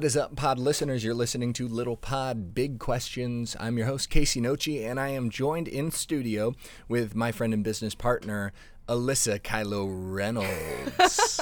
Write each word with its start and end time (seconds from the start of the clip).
What 0.00 0.06
is 0.06 0.16
up, 0.16 0.34
pod 0.34 0.58
listeners? 0.58 1.04
You're 1.04 1.12
listening 1.12 1.52
to 1.52 1.68
Little 1.68 1.94
Pod 1.94 2.54
Big 2.54 2.78
Questions. 2.78 3.54
I'm 3.60 3.76
your 3.76 3.86
host, 3.86 4.08
Casey 4.08 4.40
Nochi, 4.40 4.82
and 4.88 4.98
I 4.98 5.08
am 5.08 5.28
joined 5.28 5.68
in 5.68 5.90
studio 5.90 6.54
with 6.88 7.14
my 7.14 7.32
friend 7.32 7.52
and 7.52 7.62
business 7.62 7.94
partner, 7.94 8.54
Alyssa 8.88 9.38
Kylo 9.38 9.86
Reynolds. 9.90 11.38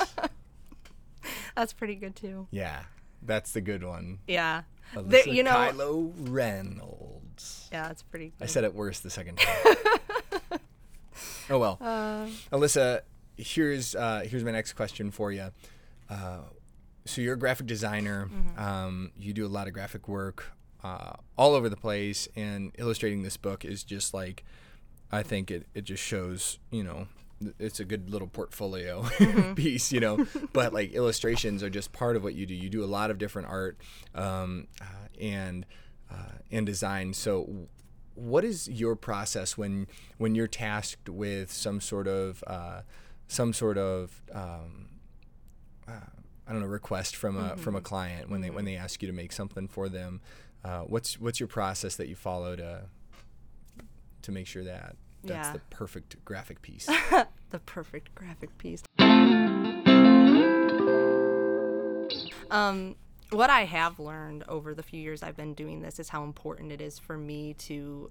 That's 1.55 1.73
pretty 1.73 1.95
good 1.95 2.17
too. 2.17 2.49
yeah, 2.51 2.83
that's 3.23 3.53
the 3.53 3.61
good 3.61 3.85
one. 3.85 4.19
Yeah. 4.27 4.63
Alyssa 4.97 5.09
There- 5.09 5.29
you 5.29 5.45
know, 5.45 5.53
Kylo 5.53 6.13
Reynolds. 6.29 7.69
yeah, 7.71 7.87
that's 7.87 8.03
pretty 8.03 8.33
good. 8.37 8.43
I 8.43 8.47
said 8.47 8.65
it 8.65 8.75
worse 8.75 8.99
the 8.99 9.11
second 9.11 9.39
time. 9.39 9.77
oh 11.51 11.61
well. 11.61 11.79
Uh, 11.81 12.27
Alyssa, 12.53 13.03
here's 13.37 13.95
uh, 13.95 14.25
here's 14.29 14.43
my 14.43 14.51
next 14.51 14.73
question 14.73 15.13
for 15.13 15.31
you. 15.31 15.53
Uh, 16.11 16.41
so 17.09 17.21
you're 17.21 17.35
a 17.35 17.39
graphic 17.39 17.67
designer. 17.67 18.29
Mm-hmm. 18.33 18.59
Um, 18.63 19.11
you 19.17 19.33
do 19.33 19.47
a 19.47 19.49
lot 19.49 19.67
of 19.67 19.73
graphic 19.73 20.09
work 20.09 20.53
uh, 20.85 21.13
all 21.37 21.55
over 21.55 21.69
the 21.69 21.77
place, 21.77 22.29
and 22.37 22.73
illustrating 22.79 23.23
this 23.23 23.37
book 23.37 23.65
is 23.65 23.83
just 23.85 24.15
like, 24.15 24.45
I 25.11 25.23
think 25.23 25.51
it, 25.51 25.67
it 25.75 25.85
just 25.85 26.03
shows, 26.03 26.59
you 26.71 26.85
know, 26.85 27.09
it's 27.59 27.81
a 27.81 27.85
good 27.85 28.11
little 28.11 28.29
portfolio 28.29 29.03
Mm-hmm. 29.19 29.55
piece, 29.55 29.93
you 29.93 30.01
know. 30.01 30.27
but 30.53 30.73
like 30.73 30.93
illustrations 30.93 31.63
are 31.63 31.71
just 31.71 31.93
part 31.93 32.17
of 32.17 32.23
what 32.25 32.35
you 32.35 32.47
do. 32.47 32.55
You 32.55 32.69
do 32.69 32.85
a 32.85 32.87
lot 32.87 33.11
of 33.11 33.19
different 33.19 33.49
art 33.49 33.79
um, 34.15 34.67
uh, 34.81 34.85
and 35.21 35.65
uh, 36.11 36.39
and 36.51 36.67
design. 36.67 37.15
So 37.15 37.69
what 38.15 38.45
is 38.45 38.69
your 38.69 38.97
process 38.97 39.57
when 39.57 39.87
when 40.19 40.35
you're 40.35 40.49
tasked 40.49 41.09
with 41.09 41.53
some 41.53 41.81
sort 41.81 42.09
of 42.09 42.43
uh, 42.47 42.81
some 43.29 43.53
sort 43.53 43.79
of 43.79 44.21
um, 44.33 44.89
uh, 45.87 45.93
I 46.49 46.53
don't 46.53 46.61
know 46.63 46.67
request 46.67 47.15
from 47.17 47.37
a 47.37 47.57
from 47.57 47.77
a 47.77 47.81
client 47.81 48.31
when 48.31 48.41
they 48.41 48.51
when 48.51 48.65
they 48.65 48.77
ask 48.77 49.03
you 49.03 49.09
to 49.09 49.15
make 49.15 49.33
something 49.33 49.69
for 49.69 49.89
them? 49.89 50.21
Uh, 50.65 50.81
what's 50.81 51.21
what's 51.21 51.39
your 51.39 51.47
process 51.47 51.97
that 51.97 52.09
you 52.09 52.15
follow 52.17 52.57
to 52.57 52.83
to 54.23 54.33
make 54.33 54.47
sure 54.47 54.65
that 54.65 54.97
that's 55.23 55.49
Yeah. 55.49 55.53
the 55.53 55.61
perfect 55.71 56.25
graphic 56.25 56.63
piece? 56.63 56.87
the 57.51 57.59
perfect 57.67 58.15
graphic 58.15 58.57
piece. 58.59 58.83
Um, 62.51 62.97
what 63.31 63.51
I 63.51 63.65
have 63.67 63.99
learned 64.01 64.45
over 64.49 64.75
the 64.75 64.83
few 64.83 65.01
years 65.01 65.23
I've 65.23 65.37
been 65.37 65.53
doing 65.55 65.83
this 65.83 65.99
is 66.01 66.09
how 66.09 66.25
important 66.25 66.73
it 66.73 66.81
is 66.81 66.99
for 66.99 67.17
me 67.19 67.55
to 67.55 68.11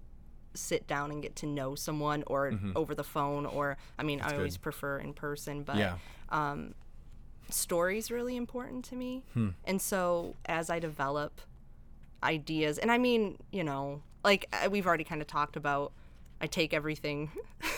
sit 0.53 0.87
down 0.87 1.11
and 1.11 1.21
get 1.21 1.35
to 1.37 1.45
know 1.47 1.75
someone 1.75 2.23
or 2.27 2.51
over 2.75 2.93
the 2.95 3.03
phone 3.03 3.45
or 3.45 3.77
I 3.97 4.03
mean 4.03 4.21
I 4.21 4.33
always 4.35 4.57
prefer 4.57 4.99
in 4.99 5.13
person 5.13 5.63
but 5.63 5.75
yeah. 5.77 5.95
Stories 7.49 8.11
really 8.11 8.35
important 8.35 8.85
to 8.85 8.95
me. 8.95 9.23
Hmm. 9.33 9.49
And 9.65 9.81
so 9.81 10.35
as 10.45 10.69
I 10.69 10.79
develop 10.79 11.41
ideas, 12.23 12.77
and 12.77 12.91
I 12.91 12.97
mean, 12.97 13.37
you 13.51 13.63
know, 13.63 14.01
like 14.23 14.53
we've 14.69 14.87
already 14.87 15.03
kind 15.03 15.21
of 15.21 15.27
talked 15.27 15.55
about, 15.55 15.91
I 16.41 16.47
take 16.47 16.73
everything 16.73 17.31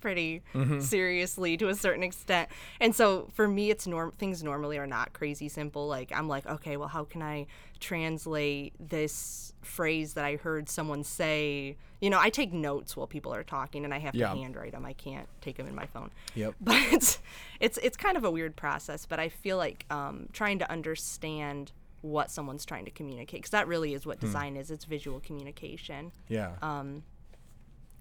pretty 0.00 0.42
Mm-hmm. 0.54 0.80
seriously 0.80 1.56
to 1.56 1.68
a 1.68 1.74
certain 1.74 2.02
extent. 2.02 2.48
And 2.80 2.94
so 2.94 3.28
for 3.34 3.46
me, 3.48 3.70
it's 3.70 3.86
norm 3.86 4.12
things 4.12 4.42
normally 4.42 4.78
are 4.78 4.86
not 4.86 5.12
crazy 5.12 5.48
simple. 5.48 5.86
Like 5.86 6.10
I'm 6.14 6.28
like, 6.28 6.46
okay, 6.46 6.76
well, 6.76 6.88
how 6.88 7.04
can 7.04 7.22
I 7.22 7.46
translate 7.80 8.74
this 8.80 9.52
phrase 9.62 10.14
that 10.14 10.24
I 10.24 10.36
heard 10.36 10.68
someone 10.68 11.04
say? 11.04 11.76
You 12.00 12.10
know, 12.10 12.18
I 12.20 12.30
take 12.30 12.52
notes 12.52 12.96
while 12.96 13.06
people 13.08 13.34
are 13.34 13.42
talking, 13.42 13.84
and 13.84 13.92
I 13.92 13.98
have 13.98 14.14
Yeah. 14.14 14.32
to 14.32 14.36
handwrite 14.38 14.72
them. 14.72 14.84
I 14.86 14.92
can't 14.92 15.28
take 15.40 15.56
them 15.56 15.66
in 15.66 15.74
my 15.74 15.86
phone 15.86 16.10
Yep. 16.34 16.54
but 16.60 16.76
it's 16.92 17.18
it's 17.60 17.78
it's 17.78 17.96
kind 17.96 18.16
of 18.16 18.24
a 18.24 18.30
weird 18.30 18.54
process 18.54 19.04
but 19.06 19.18
i 19.18 19.28
feel 19.28 19.56
like 19.56 19.84
um, 19.90 20.28
trying 20.32 20.58
to 20.60 20.70
understand 20.70 21.72
what 22.02 22.30
someone's 22.30 22.64
trying 22.64 22.84
to 22.84 22.90
communicate 22.92 23.40
because 23.40 23.50
that 23.50 23.66
really 23.66 23.94
is 23.94 24.04
Hmm. 24.04 24.10
what 24.10 24.20
design 24.20 24.56
is 24.56 24.70
it's 24.70 24.84
visual 24.84 25.18
communication 25.20 26.12
Yeah. 26.28 26.52
Um, 26.62 27.02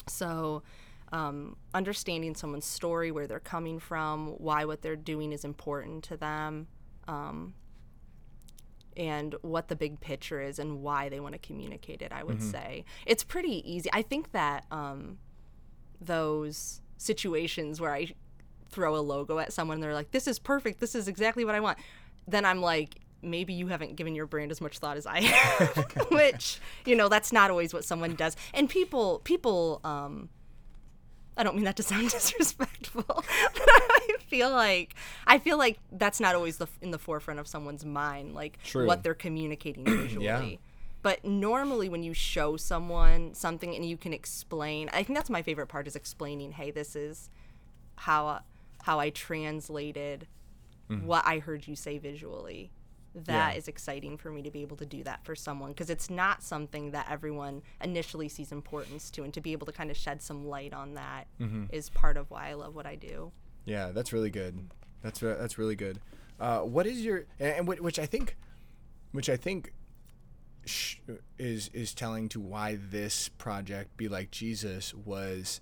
so 0.08 0.62
um, 1.12 1.56
understanding 1.74 2.36
someone's 2.36 2.66
story 2.66 3.12
where 3.12 3.28
they're 3.28 3.40
coming 3.40 3.80
from 3.80 4.30
why 4.38 4.66
what 4.66 4.82
they're 4.82 4.96
doing 4.96 5.32
is 5.32 5.46
important 5.46 6.04
to 6.04 6.18
them 6.18 6.68
um, 7.08 7.54
and 8.96 9.36
what 9.42 9.68
the 9.68 9.76
big 9.76 10.00
picture 10.00 10.42
is 10.42 10.60
and 10.60 10.82
why 10.82 11.08
they 11.08 11.20
want 11.20 11.34
to 11.34 11.40
communicate 11.40 12.02
it 12.02 12.12
i 12.12 12.24
would 12.24 12.42
say 12.42 12.84
it's 13.06 13.24
pretty 13.24 13.64
easy 13.72 13.90
i 13.94 14.02
think 14.02 14.32
that 14.32 14.66
um, 14.72 15.18
those 16.02 16.82
situations 16.98 17.80
where 17.80 17.94
I 17.94 18.14
throw 18.70 18.96
a 18.96 19.00
logo 19.00 19.40
at 19.40 19.54
someone 19.54 19.76
and 19.76 19.84
they're 19.84 19.94
like, 19.94 20.12
this 20.12 20.28
is 20.28 20.40
perfect. 20.40 20.80
This 20.80 20.96
is 20.96 21.08
exactly 21.08 21.46
what 21.46 21.56
I 21.56 21.60
want. 21.60 21.78
Then 22.28 22.46
I'm 22.46 22.62
like, 22.62 23.00
maybe 23.22 23.54
you 23.54 23.68
haven't 23.68 23.96
given 23.96 24.14
your 24.14 24.26
brand 24.26 24.52
as 24.52 24.62
much 24.62 24.80
thought 24.80 24.98
as 24.98 25.06
I 25.06 25.22
have, 25.22 26.08
which, 26.12 26.60
you 26.86 26.96
know, 26.96 27.08
that's 27.08 27.32
not 27.32 27.50
always 27.50 27.74
what 27.74 27.86
someone 27.86 28.16
does. 28.16 28.36
And 28.54 28.70
people, 28.70 29.20
people, 29.24 29.80
um, 29.84 30.30
I 31.38 31.44
don't 31.44 31.56
mean 31.56 31.66
that 31.66 31.76
to 31.78 31.84
sound 31.84 32.10
disrespectful, 32.12 33.04
but 33.08 33.26
I 33.68 34.16
feel 34.28 34.50
like 34.50 34.96
I 35.26 35.40
feel 35.40 35.58
like 35.58 35.80
that's 35.92 36.20
not 36.20 36.36
always 36.36 36.58
the 36.58 36.68
in 36.82 36.92
the 36.92 36.98
forefront 36.98 37.40
of 37.40 37.48
someone's 37.48 37.86
mind, 37.86 38.34
like 38.34 38.62
True. 38.64 38.88
what 38.88 39.04
they're 39.04 39.14
communicating 39.14 39.86
visually. 39.86 40.60
But 41.04 41.24
normally, 41.24 41.90
when 41.90 42.04
you 42.04 42.14
show 42.14 42.58
someone 42.58 43.34
something 43.34 43.74
and 43.76 43.86
you 43.86 43.98
can 43.98 44.14
explain, 44.14 44.90
I 44.92 45.04
think 45.04 45.18
that's 45.18 45.30
my 45.30 45.42
favorite 45.42 45.68
part 45.68 45.88
is 45.88 45.96
explaining. 45.96 46.54
Hey, 46.54 46.72
this 46.72 46.96
is 46.96 47.30
how 47.96 48.42
how 48.82 49.00
I 49.00 49.12
translated 49.12 50.28
mm-hmm. 50.90 51.06
what 51.06 51.26
I 51.26 51.40
heard 51.40 51.68
you 51.68 51.76
say 51.76 51.98
visually. 51.98 52.72
That 53.16 53.58
is 53.58 53.68
Yeah. 53.68 53.72
exciting 53.72 54.18
for 54.18 54.30
me 54.30 54.42
to 54.44 54.52
be 54.52 54.62
able 54.62 54.78
to 54.78 54.86
do 54.86 55.04
that 55.04 55.24
for 55.24 55.36
someone 55.36 55.72
because 55.72 55.90
it's 55.90 56.10
not 56.10 56.44
something 56.44 56.92
that 56.92 57.08
everyone 57.10 57.64
initially 57.82 58.30
sees 58.30 58.52
importance 58.52 59.10
to, 59.12 59.24
and 59.24 59.34
to 59.34 59.42
be 59.42 59.54
able 59.54 59.66
to 59.66 59.72
kind 59.72 59.90
of 59.90 59.98
shed 59.98 60.22
some 60.22 60.46
light 60.46 60.74
on 60.74 60.94
that 60.94 61.28
mm-hmm. 61.40 61.66
is 61.72 61.90
part 61.90 62.18
of 62.18 62.30
why 62.30 62.50
I 62.50 62.54
love 62.54 62.76
what 62.76 62.86
I 62.86 62.96
do. 62.96 63.32
Yeah, 63.66 63.92
that's 63.92 64.14
really 64.14 64.30
good. 64.30 64.70
That's 65.02 65.22
re- 65.22 65.36
that's 65.40 65.58
really 65.58 65.76
good. 65.76 66.00
Uh, 66.40 66.60
what 66.60 66.86
is 66.86 67.04
your 67.04 67.26
and, 67.40 67.56
and 67.56 67.68
whi- 67.68 67.82
which 67.82 67.98
I 68.00 68.06
think, 68.06 68.36
which 69.12 69.30
I 69.30 69.38
think, 69.38 69.74
sh- 70.66 70.98
is 71.40 71.70
is 71.74 71.94
telling 71.94 72.30
to 72.30 72.40
why 72.40 72.78
this 72.90 73.30
project, 73.30 73.98
be 73.98 74.08
like 74.08 74.32
Jesus, 74.32 74.94
was 74.94 75.62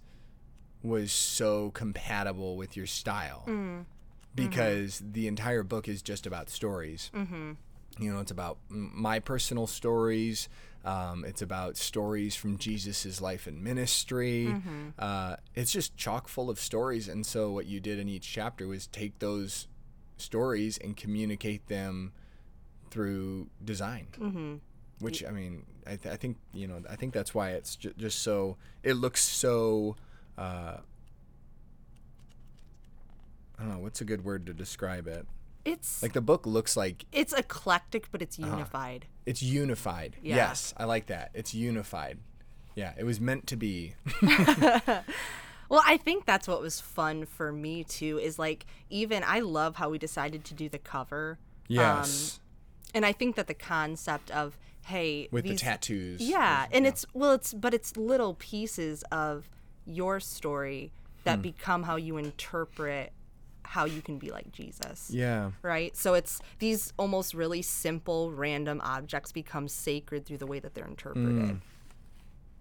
was 0.84 1.12
so 1.12 1.72
compatible 1.72 2.58
with 2.58 2.78
your 2.78 2.86
style, 2.86 3.44
mm. 3.48 3.86
Because 4.36 5.02
the 5.04 5.28
entire 5.28 5.64
book 5.64 5.88
is 5.88 6.02
just 6.02 6.28
about 6.28 6.50
stories. 6.50 7.10
Mm-hmm. 7.16 7.54
You 8.00 8.14
know, 8.14 8.20
it's 8.20 8.32
about 8.32 8.58
my 8.70 9.20
personal 9.20 9.68
stories. 9.68 10.50
Um, 10.84 11.26
it's 11.26 11.42
about 11.42 11.78
stories 11.78 12.36
from 12.36 12.58
Jesus's 12.58 13.22
life 13.22 13.48
and 13.48 13.64
ministry. 13.64 14.54
Uh, 15.00 15.38
it's 15.56 15.72
just 15.72 15.98
chock 15.98 16.28
full 16.28 16.50
of 16.50 16.60
stories. 16.60 17.08
And 17.08 17.26
so, 17.26 17.52
what 17.52 17.66
you 17.66 17.80
did 17.80 17.98
in 17.98 18.08
each 18.08 18.30
chapter 18.32 18.68
was 18.68 18.86
take 18.88 19.18
those 19.20 19.68
stories 20.18 20.78
and 20.78 20.96
communicate 20.96 21.68
them 21.68 22.12
through 22.92 23.48
design. 23.64 24.08
Mm-hmm. 24.20 24.56
Which 25.00 25.26
I 25.26 25.32
mean, 25.32 25.66
I, 25.88 25.96
th- 25.96 26.14
I 26.14 26.18
think 26.18 26.38
you 26.54 26.68
know, 26.68 26.82
I 26.90 26.96
think 26.96 27.14
that's 27.14 27.34
why 27.34 27.52
it's 27.52 27.76
ju- 27.76 27.94
just 27.98 28.22
so. 28.22 28.58
It 28.84 28.94
looks 28.94 29.24
so. 29.24 29.96
Uh, 30.38 30.78
I 33.58 33.64
don't 33.64 33.72
know 33.74 33.80
what's 33.80 34.02
a 34.02 34.06
good 34.06 34.24
word 34.26 34.46
to 34.48 34.54
describe 34.54 35.08
it. 35.08 35.26
It's 35.64 36.04
Like 36.04 36.14
the 36.14 36.22
book 36.22 36.46
looks 36.46 36.78
like 36.78 37.06
it's 37.12 37.34
eclectic, 37.34 38.12
but 38.12 38.22
it's 38.22 38.38
unified. 38.38 39.08
it's 39.26 39.42
unified. 39.42 40.18
Yeah. 40.22 40.36
Yes, 40.36 40.74
I 40.78 40.84
like 40.86 41.08
that. 41.08 41.32
It's 41.34 41.54
unified. 41.56 42.20
Yeah, 42.76 42.94
it 42.98 43.04
was 43.04 43.20
meant 43.20 43.48
to 43.48 43.56
be. 43.56 43.96
Well, 45.68 45.82
I 45.84 45.98
think 45.98 46.26
that's 46.28 46.48
what 46.48 46.62
was 46.62 46.80
fun 46.80 47.26
for 47.26 47.52
me 47.52 47.84
too. 47.84 48.20
Is 48.20 48.38
like 48.38 48.68
even 48.92 49.24
I 49.26 49.40
love 49.40 49.78
how 49.78 49.90
we 49.90 49.98
decided 49.98 50.46
to 50.46 50.54
do 50.54 50.70
the 50.70 50.78
cover. 50.78 51.40
Yes. 51.68 52.40
and 52.94 53.04
I 53.04 53.12
think 53.12 53.36
that 53.36 53.48
the 53.48 53.56
concept 53.56 54.30
of 54.30 54.60
hey 54.86 55.28
With 55.32 55.46
the 55.46 55.56
tattoos. 55.56 56.22
Yeah, 56.22 56.68
and 56.72 56.86
it's 56.86 57.04
well, 57.16 57.32
it's 57.34 57.52
but 57.52 57.74
it's 57.74 57.98
little 57.98 58.36
pieces 58.36 59.04
of 59.12 59.50
your 59.88 60.20
story 60.20 60.92
Hmm. 61.24 61.24
that 61.24 61.42
become 61.42 61.84
how 61.84 61.96
you 61.96 62.18
interpret 62.18 63.12
how 63.68 63.86
you 63.86 64.02
can 64.02 64.18
be 64.18 64.30
like 64.32 64.52
Jesus. 64.52 65.10
Yeah. 65.12 65.52
Right? 65.62 65.96
So 65.96 66.14
it's 66.14 66.42
these 66.60 66.94
almost 66.98 67.34
really 67.34 67.62
simple 67.62 68.32
random 68.32 68.82
objects 68.84 69.32
become 69.32 69.68
sacred 69.68 70.26
through 70.26 70.38
the 70.38 70.48
way 70.48 70.60
that 70.60 70.74
they're 70.74 70.88
interpreted. 70.88 71.32
Mm. 71.32 71.62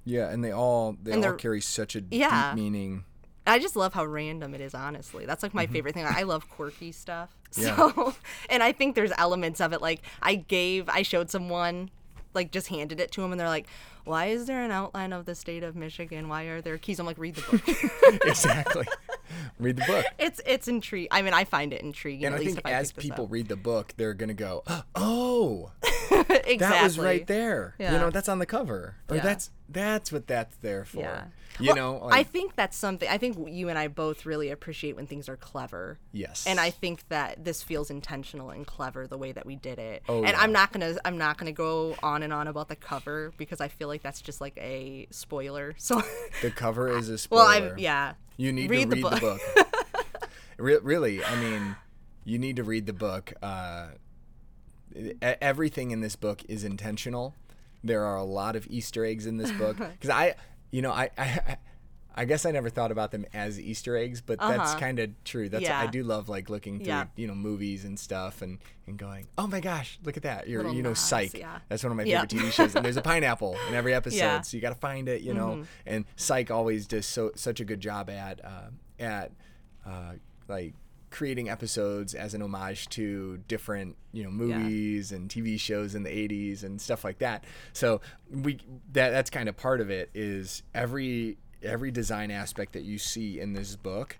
Yeah, 0.04 0.28
and 0.30 0.44
they 0.44 0.52
all 0.52 0.96
they 1.02 1.12
And 1.12 1.24
all 1.24 1.32
carry 1.34 1.60
such 1.60 1.96
a 1.96 2.02
Yeah. 2.10 2.50
deep 2.50 2.62
meaning. 2.62 3.04
I 3.46 3.58
just 3.58 3.76
love 3.76 3.92
how 3.92 4.04
random 4.04 4.54
it 4.54 4.60
is, 4.60 4.74
honestly. 4.74 5.26
That's 5.26 5.42
like 5.42 5.54
my 5.54 5.64
mm-hmm. 5.64 5.72
favorite 5.74 5.94
thing. 5.94 6.06
I 6.06 6.22
love 6.22 6.48
quirky 6.48 6.92
stuff. 6.92 7.30
So, 7.54 7.92
Yeah. 7.96 8.12
and 8.50 8.64
I 8.64 8.72
think 8.72 8.96
there's 8.96 9.12
elements 9.16 9.60
of 9.60 9.72
it. 9.72 9.80
Like, 9.80 10.02
I 10.20 10.34
gave, 10.34 10.88
I 10.88 11.02
showed 11.02 11.30
someone, 11.30 11.88
like, 12.32 12.50
just 12.50 12.66
handed 12.66 12.98
it 12.98 13.12
to 13.12 13.20
them, 13.20 13.30
and 13.30 13.38
they're 13.40 13.46
like, 13.46 13.68
why 14.04 14.26
is 14.26 14.46
there 14.46 14.62
an 14.64 14.72
outline 14.72 15.12
of 15.12 15.24
the 15.24 15.36
state 15.36 15.62
of 15.62 15.76
Michigan? 15.76 16.28
Why 16.28 16.44
are 16.44 16.60
there 16.60 16.78
keys? 16.78 16.98
I'm 16.98 17.06
like, 17.06 17.16
read 17.16 17.36
the 17.36 17.42
book. 17.42 18.22
exactly. 18.26 18.86
read 19.58 19.76
the 19.76 19.84
book. 19.86 20.04
It's 20.18 20.40
it's 20.46 20.68
intriguing. 20.68 21.08
I 21.10 21.22
mean, 21.22 21.34
I 21.34 21.44
find 21.44 21.72
it 21.72 21.82
intriguing. 21.82 22.26
And 22.26 22.34
I 22.34 22.38
think 22.38 22.60
I 22.64 22.72
as 22.72 22.92
pick 22.92 23.02
people 23.02 23.26
read 23.28 23.48
the 23.48 23.56
book, 23.56 23.94
they're 23.96 24.14
gonna 24.14 24.34
go, 24.34 24.62
"Oh, 24.94 25.70
exactly. 26.10 26.56
that 26.58 26.82
was 26.82 26.98
right 26.98 27.26
there. 27.26 27.74
You 27.78 27.86
know, 27.86 28.10
that's 28.10 28.28
on 28.28 28.38
the 28.38 28.46
cover, 28.46 28.96
or 29.08 29.16
Yeah. 29.16 29.22
that's 29.22 29.50
that's 29.68 30.12
what 30.12 30.26
that's 30.26 30.56
there 30.58 30.84
for." 30.84 30.98
Yeah. 31.00 31.24
You 31.60 31.68
Well, 31.68 31.76
know, 31.76 32.08
I 32.10 32.24
think 32.24 32.56
that's 32.56 32.76
something. 32.76 33.08
I 33.08 33.16
think 33.16 33.38
you 33.48 33.68
and 33.68 33.78
I 33.78 33.86
both 33.86 34.26
really 34.26 34.50
appreciate 34.50 34.96
when 34.96 35.06
things 35.06 35.28
are 35.28 35.36
clever. 35.36 36.00
yes, 36.10 36.48
And 36.48 36.58
I 36.58 36.70
think 36.70 37.06
that 37.10 37.44
this 37.44 37.62
feels 37.62 37.90
intentional 37.90 38.50
and 38.50 38.66
clever 38.66 39.06
the 39.06 39.16
way 39.16 39.30
that 39.30 39.46
we 39.46 39.54
did 39.54 39.78
it. 39.78 40.02
Oh, 40.08 40.18
and 40.24 40.30
yeah. 40.30 40.40
I'm 40.40 40.50
not 40.50 40.72
gonna 40.72 40.96
I'm 41.04 41.16
not 41.16 41.38
gonna 41.38 41.52
go 41.52 41.94
on 42.02 42.24
and 42.24 42.32
on 42.32 42.48
about 42.48 42.66
the 42.68 42.74
cover 42.74 43.32
because 43.36 43.60
I 43.60 43.68
feel 43.68 43.86
like 43.86 44.02
that's 44.02 44.20
just 44.20 44.40
like 44.40 44.56
a 44.58 45.06
spoiler. 45.10 45.74
So 45.78 46.02
the 46.42 46.50
cover 46.50 46.88
is 46.98 47.08
a 47.08 47.18
spoiler. 47.18 47.44
well, 47.44 47.48
I 47.48 47.72
yeah. 47.78 48.14
You 48.36 48.52
need 48.52 48.70
Read 48.70 48.90
to 48.90 48.96
read 48.96 49.04
the 49.04 49.10
book. 49.20 49.40
book. 49.54 49.68
Re- 50.58 50.78
really, 50.82 51.24
I 51.24 51.36
mean, 51.40 51.76
you 52.24 52.38
need 52.38 52.56
to 52.56 52.64
read 52.64 52.86
the 52.86 52.92
book. 52.92 53.32
Uh, 53.42 53.88
everything 55.22 55.90
in 55.90 56.00
this 56.00 56.16
book 56.16 56.42
is 56.48 56.64
intentional. 56.64 57.34
There 57.82 58.04
are 58.04 58.16
a 58.16 58.24
lot 58.24 58.56
of 58.56 58.66
Easter 58.68 59.04
eggs 59.04 59.26
in 59.26 59.36
this 59.36 59.50
book 59.52 59.76
because 59.92 60.10
I, 60.10 60.34
you 60.70 60.82
know, 60.82 60.92
I, 60.92 61.10
I, 61.18 61.56
I 62.16 62.24
guess 62.24 62.46
I 62.46 62.52
never 62.52 62.70
thought 62.70 62.92
about 62.92 63.10
them 63.10 63.26
as 63.34 63.58
Easter 63.60 63.96
eggs, 63.96 64.20
but 64.20 64.38
that's 64.38 64.70
Uh-huh. 64.70 64.78
kind 64.78 64.98
of 65.00 65.10
true. 65.24 65.48
That's 65.48 65.68
I 65.68 65.86
do 65.88 66.02
love 66.04 66.28
like 66.28 66.48
looking 66.48 66.78
through, 66.78 66.86
Yeah. 66.86 67.06
you 67.16 67.26
know, 67.26 67.34
movies 67.34 67.84
and 67.84 67.98
stuff 67.98 68.40
and 68.42 68.58
and 68.86 68.98
going, 68.98 69.26
oh 69.38 69.46
my 69.46 69.60
gosh, 69.60 69.98
look 70.04 70.16
at 70.16 70.22
that. 70.24 70.46
You're, 70.46 70.60
Little 70.62 70.76
you 70.76 70.82
know, 70.82 70.90
nods, 70.90 71.00
Psych. 71.00 71.36
yeah. 71.38 71.58
That's 71.68 71.82
one 71.82 71.90
of 71.92 71.96
my 71.96 72.04
favorite 72.04 72.28
TV 72.30 72.50
shows, 72.52 72.76
and 72.76 72.84
there's 72.84 72.96
a 72.98 73.02
pineapple 73.12 73.56
in 73.68 73.74
every 73.74 73.94
episode, 73.94 74.16
Yeah. 74.18 74.40
so 74.42 74.56
you 74.56 74.60
got 74.60 74.70
to 74.74 74.74
find 74.78 75.08
it, 75.08 75.22
you 75.22 75.32
know. 75.34 75.64
And 75.86 76.04
Psych 76.16 76.50
always 76.50 76.86
does 76.86 77.06
so 77.06 77.32
such 77.34 77.60
a 77.60 77.64
good 77.64 77.80
job 77.80 78.10
at 78.10 78.44
uh, 78.44 78.68
at 79.00 79.32
uh, 79.86 80.12
like 80.48 80.74
creating 81.10 81.48
episodes 81.48 82.12
as 82.12 82.34
an 82.34 82.42
homage 82.42 82.88
to 82.88 83.38
different 83.46 83.96
you 84.12 84.22
know 84.24 84.30
movies 84.30 85.12
and 85.12 85.30
TV 85.30 85.58
shows 85.58 85.94
in 85.94 86.02
the 86.02 86.10
80s 86.10 86.62
and 86.64 86.80
stuff 86.80 87.04
like 87.04 87.18
that. 87.18 87.44
So 87.72 88.00
we 88.30 88.58
that 88.92 89.10
that's 89.10 89.30
kind 89.30 89.48
of 89.48 89.56
part 89.56 89.80
of 89.80 89.90
it 89.90 90.10
is 90.12 90.62
every 90.74 91.38
every 91.64 91.90
design 91.90 92.30
aspect 92.30 92.72
that 92.74 92.82
you 92.82 92.98
see 92.98 93.40
in 93.40 93.52
this 93.52 93.76
book 93.76 94.18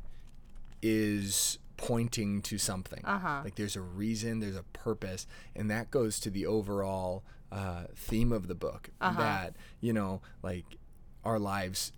is 0.83 1.59
pointing 1.77 2.43
to 2.43 2.59
something. 2.59 3.05
Uh-huh. 3.05 3.41
Like 3.45 3.57
there's 3.57 3.77
a 3.77 3.81
reason, 3.81 4.41
there's 4.41 4.57
a 4.57 4.65
purpose, 4.73 5.27
and 5.55 5.71
that 5.71 5.91
goes 5.91 6.21
to 6.21 6.31
the 6.31 6.47
overall 6.47 7.25
uh, 7.51 7.85
theme 7.95 8.33
of 8.33 8.49
the 8.49 8.55
book. 8.55 8.91
Uh-huh. 9.01 9.19
That 9.19 9.57
you 9.81 9.93
know, 9.93 10.21
like 10.43 10.65
our 11.25 11.39
lives 11.39 11.93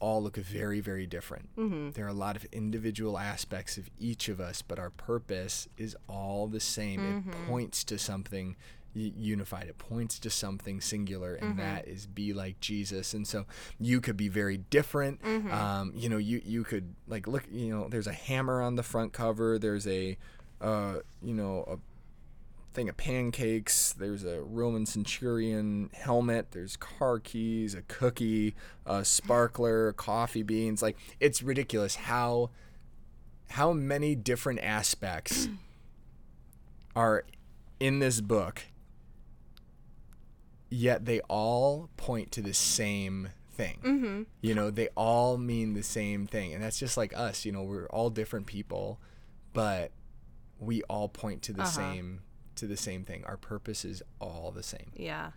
all 0.00 0.22
look 0.22 0.36
very, 0.36 0.80
very 0.80 1.06
different. 1.06 1.48
Mm-hmm. 1.56 1.90
There 1.90 2.04
are 2.04 2.08
a 2.08 2.12
lot 2.12 2.36
of 2.36 2.44
individual 2.46 3.18
aspects 3.18 3.78
of 3.78 3.88
each 3.98 4.28
of 4.28 4.40
us, 4.40 4.60
but 4.60 4.78
our 4.78 4.90
purpose 4.90 5.68
is 5.78 5.96
all 6.08 6.46
the 6.46 6.60
same. 6.60 7.00
Mm-hmm. 7.00 7.30
It 7.30 7.46
points 7.46 7.84
to 7.84 7.98
something 7.98 8.56
unified. 8.94 9.66
It 9.68 9.78
points 9.78 10.18
to 10.20 10.30
something 10.30 10.80
singular, 10.80 11.34
Mm-hmm. 11.36 11.46
and 11.46 11.58
that 11.58 11.88
is 11.88 12.06
be 12.06 12.32
like 12.32 12.60
Jesus. 12.60 13.12
And 13.14 13.26
so 13.26 13.44
you 13.78 14.00
could 14.00 14.16
be 14.16 14.28
very 14.28 14.58
different. 14.58 15.22
Mm-hmm. 15.22 15.52
Um, 15.52 15.92
you 15.94 16.08
know, 16.08 16.18
you 16.18 16.40
you 16.44 16.64
could 16.64 16.94
like 17.06 17.26
look. 17.26 17.44
You 17.50 17.68
know, 17.74 17.88
there's 17.88 18.06
a 18.06 18.12
hammer 18.12 18.62
on 18.62 18.76
the 18.76 18.82
front 18.82 19.12
cover. 19.12 19.58
There's 19.58 19.86
a, 19.86 20.16
uh, 20.60 20.96
you 21.22 21.34
know, 21.34 21.64
a 21.68 21.76
thing 22.74 22.88
of 22.88 22.96
pancakes. 22.96 23.92
There's 23.92 24.24
a 24.24 24.40
Roman 24.42 24.84
centurion 24.86 25.90
helmet. 25.92 26.52
There's 26.52 26.76
car 26.76 27.18
keys, 27.20 27.74
a 27.74 27.82
cookie, 27.82 28.54
a 28.86 29.04
sparkler, 29.04 29.92
coffee 29.96 30.42
beans. 30.42 30.82
Like 30.82 30.96
it's 31.20 31.42
ridiculous 31.42 31.94
how 31.96 32.50
how 33.50 33.72
many 33.72 34.14
different 34.16 34.58
aspects 34.60 35.48
are 36.96 37.24
in 37.80 37.98
this 37.98 38.20
book. 38.20 38.62
Yet 40.76 41.04
they 41.04 41.20
all 41.28 41.88
point 41.96 42.32
to 42.32 42.42
the 42.42 42.52
same 42.52 43.28
thing. 43.52 43.78
Mm-hmm. 43.84 44.22
You 44.40 44.54
know, 44.56 44.70
they 44.70 44.88
all 44.96 45.38
mean 45.38 45.74
the 45.74 45.84
same 45.84 46.26
thing. 46.26 46.52
And 46.52 46.62
that's 46.64 46.80
just 46.80 46.96
like 46.96 47.16
us, 47.16 47.44
you 47.44 47.52
know, 47.52 47.62
we're 47.62 47.86
all 47.86 48.10
different 48.10 48.46
people, 48.46 48.98
but 49.52 49.92
we 50.58 50.82
all 50.84 51.08
point 51.08 51.42
to 51.42 51.52
the 51.52 51.62
Uh-huh. 51.62 51.70
same 51.70 52.20
to 52.56 52.66
the 52.66 52.76
same 52.76 53.04
thing. 53.04 53.24
Our 53.24 53.36
purpose 53.36 53.84
is 53.84 54.02
all 54.20 54.50
the 54.52 54.62
same. 54.64 54.90
Yeah. 54.96 55.30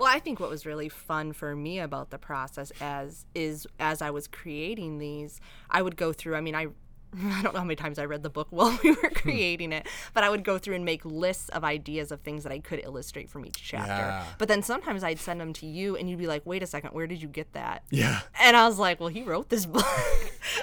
Well, 0.00 0.12
I 0.12 0.18
think 0.18 0.40
what 0.40 0.50
was 0.50 0.66
really 0.66 0.88
fun 0.88 1.32
for 1.32 1.54
me 1.54 1.78
about 1.78 2.10
the 2.10 2.18
process 2.18 2.72
as 2.80 3.26
is 3.34 3.66
as 3.78 4.02
I 4.02 4.10
was 4.10 4.26
creating 4.26 4.98
these, 4.98 5.40
I 5.70 5.82
would 5.82 5.96
go 5.96 6.12
through. 6.12 6.34
I 6.36 6.40
mean, 6.40 6.54
I 6.54 6.68
I 7.24 7.42
don't 7.42 7.52
know 7.54 7.60
how 7.60 7.64
many 7.64 7.76
times 7.76 7.98
I 7.98 8.04
read 8.04 8.22
the 8.22 8.30
book 8.30 8.48
while 8.50 8.78
we 8.82 8.90
were 8.92 9.10
creating 9.14 9.72
it, 9.72 9.86
but 10.12 10.24
I 10.24 10.30
would 10.30 10.44
go 10.44 10.58
through 10.58 10.74
and 10.74 10.84
make 10.84 11.04
lists 11.04 11.48
of 11.50 11.64
ideas 11.64 12.10
of 12.12 12.20
things 12.20 12.42
that 12.44 12.52
I 12.52 12.58
could 12.58 12.80
illustrate 12.84 13.30
from 13.30 13.46
each 13.46 13.62
chapter. 13.62 13.92
Yeah. 13.92 14.24
But 14.38 14.48
then 14.48 14.62
sometimes 14.62 15.04
I'd 15.04 15.18
send 15.20 15.40
them 15.40 15.52
to 15.54 15.66
you, 15.66 15.96
and 15.96 16.08
you'd 16.10 16.18
be 16.18 16.26
like, 16.26 16.44
"Wait 16.46 16.62
a 16.62 16.66
second, 16.66 16.90
where 16.92 17.06
did 17.06 17.22
you 17.22 17.28
get 17.28 17.52
that?" 17.52 17.84
Yeah. 17.90 18.20
And 18.40 18.56
I 18.56 18.66
was 18.66 18.78
like, 18.78 19.00
well, 19.00 19.08
he 19.08 19.22
wrote 19.22 19.48
this 19.48 19.66
book. 19.76 19.84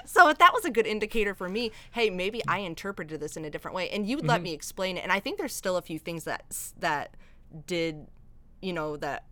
so 0.05 0.29
if 0.29 0.37
that 0.39 0.53
was 0.53 0.65
a 0.65 0.69
good 0.71 0.85
indicator 0.87 1.33
for 1.33 1.47
me, 1.49 1.71
hey, 1.91 2.09
maybe 2.09 2.41
I 2.47 2.59
interpreted 2.59 3.19
this 3.19 3.37
in 3.37 3.45
a 3.45 3.49
different 3.49 3.75
way. 3.75 3.89
And 3.89 4.05
you 4.07 4.17
would 4.17 4.23
Mm-hmm. 4.23 4.29
let 4.29 4.41
me 4.43 4.53
explain 4.53 4.97
it. 4.97 5.03
And 5.03 5.11
I 5.11 5.19
think 5.19 5.37
there's 5.37 5.55
still 5.55 5.77
a 5.77 5.81
few 5.81 5.97
things 5.99 6.23
that 6.25 6.43
that 6.79 7.15
did, 7.67 8.07
you 8.61 8.73
know, 8.73 8.97
that 8.97 9.23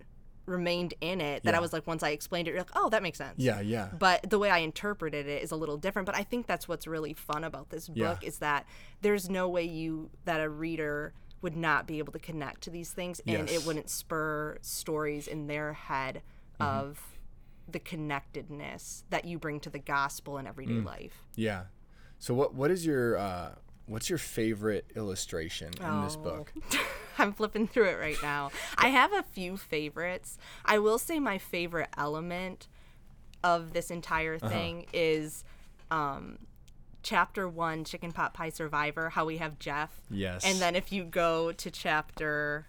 remained 0.50 0.94
in 1.02 1.22
it 1.22 1.44
that 1.44 1.56
I 1.56 1.60
was 1.60 1.72
like, 1.72 1.86
once 1.88 2.04
I 2.04 2.10
explained 2.10 2.48
it, 2.48 2.52
you're 2.52 2.60
like, 2.62 2.72
oh, 2.76 2.90
that 2.90 3.02
makes 3.04 3.18
sense. 3.18 3.36
Yeah, 3.38 3.62
yeah. 3.62 3.90
But 3.98 4.30
the 4.30 4.38
way 4.40 4.50
I 4.50 4.58
interpreted 4.60 5.28
it 5.28 5.42
is 5.44 5.52
a 5.52 5.56
little 5.56 5.78
different. 5.78 6.06
But 6.06 6.16
I 6.16 6.24
think 6.24 6.48
that's 6.48 6.68
what's 6.68 6.88
really 6.88 7.14
fun 7.14 7.44
about 7.44 7.70
this 7.70 7.90
Yeah. 7.94 8.10
book 8.16 8.24
is 8.24 8.40
that 8.40 8.66
there's 9.02 9.30
no 9.30 9.48
way 9.48 9.64
you 9.64 10.10
that 10.26 10.42
a 10.42 10.50
reader 10.50 11.14
would 11.42 11.56
not 11.56 11.88
be 11.88 12.00
able 12.00 12.12
to 12.12 12.20
connect 12.20 12.62
to 12.64 12.70
these 12.70 12.92
things 12.92 13.22
and 13.26 13.48
Yes. 13.48 13.62
it 13.62 13.66
wouldn't 13.66 13.90
spur 13.90 14.58
stories 14.62 15.28
in 15.28 15.48
their 15.48 15.74
head 15.74 16.22
Mm-hmm. 16.60 16.78
of 16.80 17.18
the 17.70 17.80
connectedness 17.80 19.04
that 19.12 19.24
you 19.26 19.38
bring 19.40 19.60
to 19.62 19.70
the 19.70 19.80
gospel 19.80 20.38
in 20.38 20.48
everyday 20.48 20.74
Mm. 20.74 20.86
life. 20.86 21.24
Yeah. 21.36 21.66
So 22.18 22.34
what 22.34 22.54
what 22.54 22.72
is 22.72 22.86
your 22.86 23.18
uh 23.18 23.56
what's 23.86 24.10
your 24.10 24.18
favorite 24.20 24.92
illustration 24.96 25.72
in 25.82 26.02
this 26.02 26.18
Oh. 26.20 26.24
book? 26.24 26.54
I'm 27.20 27.34
flipping 27.34 27.68
through 27.68 27.86
it 27.90 28.00
right 28.00 28.18
now. 28.22 28.52
I 28.78 28.88
have 28.90 29.14
a 29.14 29.24
few 29.24 29.58
favorites. 29.58 30.38
I 30.66 30.80
will 30.80 30.98
say 30.98 31.20
my 31.20 31.38
favorite 31.38 31.90
element 31.98 32.68
of 33.44 33.74
this 33.74 33.92
entire 33.92 34.36
Uh-huh. 34.36 34.50
thing 34.50 34.86
is 34.94 35.44
um, 35.92 36.38
chapter 37.04 37.48
one, 37.48 37.84
Chicken 37.84 38.12
Pot 38.12 38.34
Pie 38.34 38.50
Survivor, 38.50 39.10
how 39.10 39.26
we 39.26 39.38
have 39.38 39.60
Jeff. 39.60 40.02
Yes. 40.10 40.44
And 40.46 40.60
then 40.60 40.76
if 40.76 40.92
you 40.92 41.04
go 41.04 41.52
to 41.54 41.72
chapter, 41.72 42.68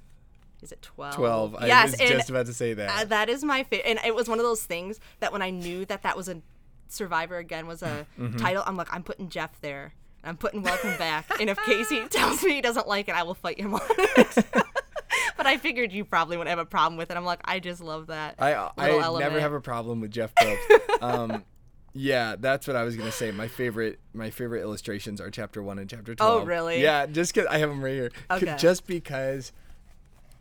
is 0.63 0.73
it 0.73 0.81
12? 0.83 1.15
12. 1.17 1.55
I 1.57 1.67
Yes. 1.67 1.91
was 1.93 2.01
and 2.01 2.09
just 2.11 2.31
about 2.31 2.47
to 2.47 2.55
say 2.55 2.75
that. 2.75 3.09
that 3.09 3.29
is 3.29 3.43
my 3.45 3.63
favorite. 3.65 3.89
And 3.89 3.99
it 4.07 4.15
was 4.15 4.29
one 4.29 4.39
of 4.39 4.45
those 4.45 4.63
things 4.65 5.01
that 5.21 5.33
when 5.33 5.43
I 5.43 5.51
knew 5.51 5.85
that 5.87 6.03
that 6.03 6.17
was 6.17 6.29
a 6.29 6.41
Survivor 6.89 7.37
again 7.39 7.67
was 7.69 7.83
a 7.83 8.07
Mm-hmm. 8.19 8.39
title, 8.39 8.65
I'm 8.67 8.77
like, 8.77 8.93
I'm 8.93 9.03
putting 9.05 9.29
Jeff 9.29 9.61
there. 9.61 9.95
I'm 10.25 10.37
putting 10.37 10.63
Welcome 10.63 10.97
Back. 10.99 11.27
and 11.41 11.49
if 11.49 11.59
Casey 11.65 12.03
tells 12.11 12.43
me 12.43 12.55
he 12.55 12.61
doesn't 12.61 12.87
like 12.87 13.09
it, 13.09 13.15
I 13.15 13.23
will 13.23 13.35
fight 13.35 13.59
him 13.59 13.75
on 13.75 13.81
it. 13.91 14.45
but 15.37 15.47
I 15.47 15.57
figured 15.57 15.93
you 15.93 16.05
probably 16.05 16.37
wouldn't 16.37 16.51
have 16.51 16.59
a 16.59 16.67
problem 16.67 16.97
with 16.99 17.11
it. 17.11 17.17
I'm 17.17 17.25
like, 17.25 17.41
I 17.45 17.59
just 17.59 17.81
love 17.83 18.09
that. 18.09 18.35
I 18.39 18.53
I 18.53 18.97
little 18.97 19.19
never 19.19 19.41
have 19.41 19.53
a 19.53 19.61
problem 19.61 20.01
with 20.01 20.11
Jeff 20.11 20.35
Probst. 20.35 21.03
um, 21.03 21.45
yeah, 21.93 22.37
that's 22.39 22.67
what 22.67 22.77
I 22.77 22.85
was 22.85 22.97
gonna 22.97 23.11
say. 23.13 23.31
My 23.33 23.49
favorite 23.49 23.99
my 24.13 24.31
favorite 24.31 24.63
illustrations 24.63 25.21
are 25.21 25.31
chapter 25.31 25.63
one 25.63 25.79
and 25.79 25.89
chapter 25.89 26.15
twelve. 26.15 26.43
Oh, 26.43 26.47
really? 26.47 26.83
Yeah, 26.83 27.07
just 27.07 27.35
cause 27.35 27.47
I 27.47 27.59
have 27.59 27.69
them 27.69 27.83
right 27.83 27.95
here. 27.95 28.11
Okay. 28.31 28.55
Just 28.59 28.87
because. 28.87 29.53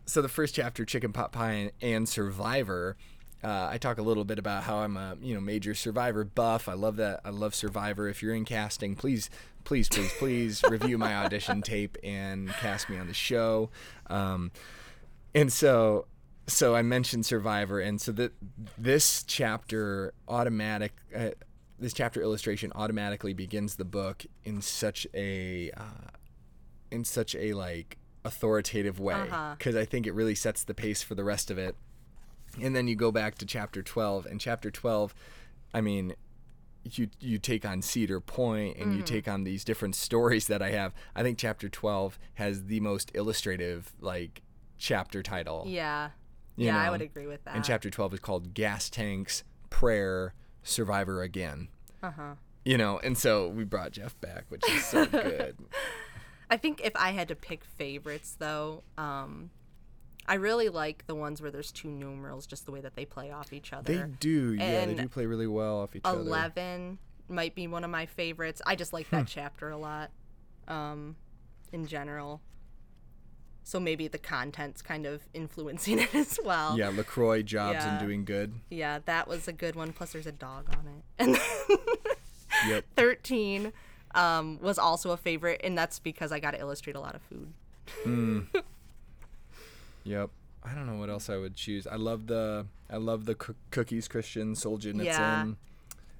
So 0.06 0.20
the 0.22 0.28
first 0.28 0.56
chapter, 0.56 0.84
Chicken 0.84 1.12
Pot 1.12 1.30
Pie 1.32 1.70
and 1.80 2.08
Survivor. 2.08 2.96
Uh, 3.42 3.68
I 3.70 3.78
talk 3.78 3.98
a 3.98 4.02
little 4.02 4.24
bit 4.24 4.38
about 4.38 4.64
how 4.64 4.78
I'm 4.78 4.96
a 4.96 5.16
you 5.20 5.34
know 5.34 5.40
major 5.40 5.74
Survivor 5.74 6.24
buff. 6.24 6.68
I 6.68 6.74
love 6.74 6.96
that. 6.96 7.20
I 7.24 7.30
love 7.30 7.54
Survivor. 7.54 8.08
If 8.08 8.22
you're 8.22 8.34
in 8.34 8.44
casting, 8.44 8.94
please, 8.96 9.30
please, 9.64 9.88
please, 9.88 10.12
please 10.18 10.62
review 10.68 10.98
my 10.98 11.14
audition 11.14 11.62
tape 11.62 11.96
and 12.04 12.48
cast 12.50 12.90
me 12.90 12.98
on 12.98 13.06
the 13.06 13.14
show. 13.14 13.70
Um, 14.08 14.50
and 15.34 15.52
so 15.52 16.06
so 16.46 16.74
I 16.74 16.82
mentioned 16.82 17.24
Survivor, 17.26 17.80
and 17.80 18.00
so 18.00 18.12
that 18.12 18.32
this 18.76 19.22
chapter 19.22 20.12
automatic 20.28 20.92
uh, 21.16 21.30
this 21.78 21.92
chapter 21.94 22.20
illustration 22.20 22.72
automatically 22.74 23.32
begins 23.32 23.76
the 23.76 23.84
book 23.86 24.26
in 24.44 24.60
such 24.60 25.06
a 25.14 25.70
uh, 25.76 26.10
in 26.90 27.04
such 27.04 27.34
a 27.36 27.54
like 27.54 27.96
authoritative 28.22 29.00
way 29.00 29.14
Uh-huh. 29.14 29.54
because 29.56 29.74
I 29.76 29.86
think 29.86 30.06
it 30.06 30.12
really 30.12 30.34
sets 30.34 30.62
the 30.62 30.74
pace 30.74 31.02
for 31.02 31.14
the 31.14 31.24
rest 31.24 31.50
of 31.50 31.56
it. 31.56 31.74
And 32.60 32.74
then 32.74 32.88
you 32.88 32.96
go 32.96 33.12
back 33.12 33.36
to 33.38 33.46
chapter 33.46 33.82
12, 33.82 34.26
and 34.26 34.40
chapter 34.40 34.70
12, 34.70 35.14
I 35.74 35.80
mean, 35.80 36.14
you 36.84 37.08
you 37.20 37.38
take 37.38 37.64
on 37.66 37.82
Cedar 37.82 38.20
Point 38.20 38.76
and 38.78 38.86
Mm-hmm. 38.88 38.96
you 38.98 39.02
take 39.02 39.28
on 39.28 39.44
these 39.44 39.64
different 39.64 39.94
stories 39.94 40.46
that 40.46 40.62
I 40.62 40.70
have. 40.70 40.94
I 41.14 41.22
think 41.22 41.36
chapter 41.38 41.68
12 41.68 42.18
has 42.34 42.64
the 42.64 42.80
most 42.80 43.10
illustrative 43.14 43.92
like 44.00 44.40
chapter 44.78 45.22
title. 45.22 45.64
yeah. 45.68 46.10
you 46.56 46.66
yeah, 46.66 46.80
I 46.82 46.90
would 46.90 47.02
agree 47.02 47.26
with 47.26 47.44
that. 47.44 47.54
And 47.54 47.62
chapter 47.64 47.90
12 47.90 48.14
is 48.14 48.20
called 48.20 48.54
Gas 48.54 48.88
Tanks, 48.88 49.44
Prayer, 49.68 50.32
Survivor 50.62 51.22
again. 51.22 51.68
Uh 52.02 52.10
huh. 52.12 52.34
You 52.64 52.78
know, 52.78 52.98
and 52.98 53.16
so 53.16 53.48
we 53.48 53.64
brought 53.64 53.92
Jeff 53.92 54.18
back, 54.20 54.44
which 54.48 54.62
is 54.70 54.84
so 54.84 55.04
good. 55.06 55.56
I 56.50 56.56
think 56.56 56.80
if 56.82 56.96
I 56.96 57.10
had 57.12 57.28
to 57.28 57.34
pick 57.36 57.62
favorites, 57.64 58.36
though, 58.38 58.82
um, 58.98 59.50
I 60.26 60.34
really 60.34 60.68
like 60.68 61.06
the 61.06 61.14
ones 61.14 61.40
where 61.42 61.50
there's 61.50 61.72
two 61.72 61.88
numerals, 61.88 62.46
just 62.46 62.66
the 62.66 62.72
way 62.72 62.80
that 62.80 62.94
they 62.94 63.04
play 63.04 63.30
off 63.32 63.52
each 63.52 63.72
other. 63.72 63.92
They 63.92 64.04
do, 64.20 64.54
yeah, 64.54 64.86
they 64.86 64.94
do 64.94 65.08
play 65.08 65.26
really 65.26 65.46
well 65.46 65.80
off 65.80 65.96
each 65.96 66.02
other. 66.04 66.20
Eleven 66.20 66.98
might 67.28 67.54
be 67.54 67.66
one 67.66 67.84
of 67.84 67.90
my 67.90 68.06
favorites. 68.06 68.60
I 68.66 68.76
just 68.76 68.92
like 68.92 69.08
that 69.10 69.26
chapter 69.26 69.70
a 69.70 69.76
lot, 69.76 70.10
um, 70.68 71.16
in 71.72 71.86
general. 71.86 72.40
So 73.62 73.78
maybe 73.78 74.08
the 74.08 74.18
content's 74.18 74.82
kind 74.82 75.06
of 75.06 75.22
influencing 75.34 75.98
it 76.00 76.14
as 76.14 76.38
well. 76.44 76.76
Yeah, 76.78 76.88
Lacroix 76.88 77.42
jobs 77.42 77.74
Yeah. 77.74 77.90
and 77.98 78.00
doing 78.06 78.24
good. 78.24 78.54
Yeah, 78.70 79.00
that 79.04 79.28
was 79.28 79.46
a 79.48 79.52
good 79.52 79.76
one. 79.76 79.92
Plus, 79.92 80.12
there's 80.12 80.26
a 80.26 80.32
dog 80.32 80.68
on 80.76 80.86
it. 80.86 81.04
And 81.18 81.38
Yep. 82.68 82.84
13 82.96 83.72
um, 84.14 84.58
was 84.60 84.78
also 84.78 85.12
a 85.12 85.16
favorite, 85.16 85.60
and 85.62 85.78
that's 85.78 85.98
because 85.98 86.32
I 86.32 86.40
got 86.40 86.50
to 86.52 86.58
illustrate 86.58 86.96
a 86.96 87.00
lot 87.00 87.14
of 87.14 87.22
food. 87.22 87.52
Yep. 90.04 90.30
I 90.62 90.74
don't 90.74 90.86
know 90.86 90.96
what 90.98 91.08
else 91.10 91.30
I 91.30 91.36
would 91.38 91.54
choose. 91.56 91.86
I 91.86 91.96
love 91.96 92.26
the 92.26 92.66
I 92.90 92.96
love 92.96 93.24
the 93.24 93.34
coo- 93.34 93.54
cookies 93.70 94.08
Christian 94.08 94.54
Solzhenitsyn 94.54 95.04
Yeah. 95.04 95.46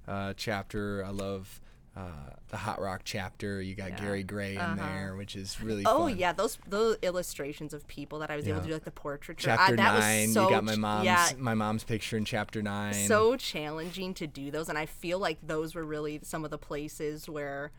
uh, 0.09 0.33
chapter. 0.37 1.05
I 1.05 1.11
love 1.11 1.61
uh, 1.97 2.31
the 2.49 2.57
Hot 2.57 2.81
Rock 2.81 3.03
chapter. 3.05 3.61
You 3.61 3.75
got 3.75 3.91
Yeah. 3.91 3.97
Gary 4.01 4.23
Gray 4.23 4.55
in 4.55 4.61
Uh-huh. 4.61 4.77
there, 4.87 5.17
which 5.17 5.35
is 5.37 5.61
really 5.61 5.83
Oh 5.85 6.07
fun. 6.09 6.17
yeah, 6.17 6.33
those 6.33 6.57
those 6.67 6.97
illustrations 7.03 7.75
of 7.75 7.87
people 7.89 8.21
that 8.21 8.31
I 8.31 8.37
was 8.37 8.47
able 8.49 8.61
to 8.61 8.67
do, 8.69 8.73
like 8.73 8.85
the 8.85 8.91
portraiture. 8.93 9.43
Chapter 9.49 9.75
I, 9.75 9.77
that 9.77 9.99
nine, 9.99 10.27
was 10.29 10.35
so 10.35 10.45
you 10.45 10.51
got 10.51 10.65
my 10.65 10.77
mom's 10.77 11.05
yeah, 11.05 11.29
my 11.37 11.55
mom's 11.55 11.85
picture 11.85 12.17
in 12.17 12.25
chapter 12.25 12.63
nine. 12.63 12.95
so 12.95 13.37
challenging 13.37 14.15
to 14.15 14.27
do 14.27 14.51
those, 14.51 14.69
and 14.69 14.79
I 14.79 14.87
feel 14.87 15.19
like 15.19 15.39
those 15.47 15.75
were 15.75 15.85
really 15.85 16.21
some 16.23 16.45
of 16.45 16.51
the 16.51 16.59
places 16.59 17.29
where 17.29 17.73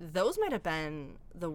those 0.00 0.38
might 0.38 0.52
have 0.52 0.62
been 0.62 1.16
the 1.34 1.50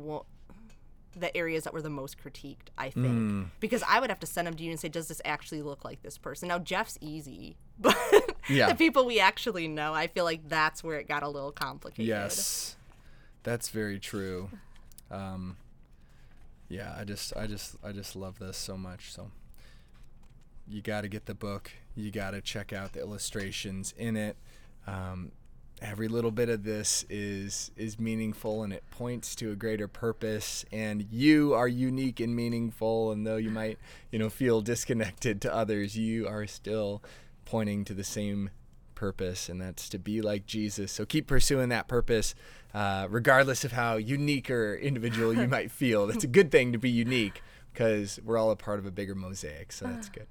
the 1.16 1.36
areas 1.36 1.64
that 1.66 1.74
were 1.74 1.82
the 1.82 1.90
most 1.90 2.18
critiqued. 2.18 2.70
I 2.78 2.90
think 2.90 3.06
Mm. 3.08 3.50
because 3.60 3.84
I 3.88 4.00
would 4.00 4.10
have 4.10 4.20
to 4.22 4.28
send 4.28 4.48
them 4.48 4.56
to 4.56 4.64
you 4.64 4.72
and 4.72 4.80
say, 4.80 4.88
"Does 4.90 5.08
this 5.08 5.22
actually 5.26 5.62
look 5.62 5.84
like 5.86 6.02
this 6.02 6.18
person?" 6.18 6.48
Now 6.48 6.60
Jeff's 6.60 6.98
easy, 7.02 7.58
but 7.80 7.96
Yeah. 8.50 8.68
the 8.68 8.76
people 8.76 9.06
we 9.06 9.20
actually 9.20 9.68
know, 9.68 9.94
I 9.94 10.08
feel 10.08 10.24
like 10.24 10.48
that's 10.48 10.84
where 10.84 11.00
it 11.00 11.08
got 11.08 11.24
a 11.24 11.28
little 11.30 11.52
complicated. 11.52 12.06
Yes, 12.06 12.76
that's 13.44 13.70
very 13.70 14.00
true. 14.00 14.50
Um, 15.10 15.58
yeah, 16.70 16.96
I 16.98 17.04
just, 17.04 17.36
I 17.36 17.48
just, 17.48 17.76
I 17.84 17.92
just 17.92 18.16
love 18.16 18.40
this 18.40 18.56
so 18.58 18.78
much. 18.78 19.12
So 19.12 19.32
you 20.68 20.82
got 20.82 21.02
to 21.02 21.10
get 21.10 21.26
the 21.26 21.34
book. 21.36 21.72
You 21.96 22.12
got 22.12 22.32
to 22.32 22.40
check 22.42 22.72
out 22.72 22.94
the 22.94 23.02
illustrations 23.02 23.94
in 23.98 24.16
it. 24.16 24.38
Um, 24.88 25.34
every 25.82 26.08
little 26.08 26.32
bit 26.32 26.50
of 26.50 26.64
this 26.64 27.06
is 27.10 27.72
is 27.76 28.00
meaningful 28.00 28.64
and 28.64 28.72
it 28.72 28.84
points 28.92 29.36
to 29.36 29.52
a 29.52 29.56
greater 29.56 29.88
purpose. 29.88 30.64
And 30.72 31.08
you 31.12 31.54
are 31.54 31.68
unique 31.68 32.20
and 32.20 32.36
meaningful 32.36 33.12
and 33.12 33.26
though 33.26 33.38
you 33.38 33.50
might 33.50 33.80
you 34.12 34.20
know 34.20 34.30
feel 34.30 34.62
disconnected 34.62 35.42
to 35.42 35.54
others 35.54 35.98
you 35.98 36.28
are 36.28 36.48
still 36.48 37.02
pointing 37.46 37.84
to 37.86 37.94
the 37.94 38.04
same 38.04 38.52
purpose 38.94 39.50
and 39.50 39.60
that's 39.60 39.90
to 39.90 39.98
be 39.98 40.22
like 40.22 40.46
jesus. 40.46 40.92
So 40.92 41.06
keep 41.06 41.28
pursuing 41.28 41.70
that 41.70 41.88
purpose 41.88 42.36
uh, 42.74 43.08
regardless 43.10 43.66
of 43.66 43.72
how 43.72 43.96
unique 43.96 44.50
or 44.50 44.76
individual 44.76 45.34
you 45.34 45.48
might 45.50 45.72
feel. 45.72 46.08
That's 46.08 46.24
a 46.24 46.28
good 46.28 46.52
thing 46.52 46.72
to 46.72 46.78
be 46.78 46.90
unique 46.90 47.42
because 47.74 48.20
we're 48.24 48.38
all 48.38 48.52
a 48.52 48.56
part 48.56 48.80
of 48.80 48.86
a 48.86 48.92
bigger 48.92 49.16
mosaic 49.16 49.72
so 49.72 49.86
that's 49.86 50.10
good 50.10 50.28